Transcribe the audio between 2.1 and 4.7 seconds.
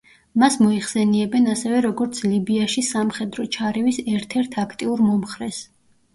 ლიბიაში სამხედრო ჩარევის ერთ-ერთ